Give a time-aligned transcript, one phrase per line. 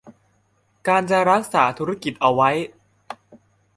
[0.87, 2.49] การจะรักษาธุรกิจเอาไว้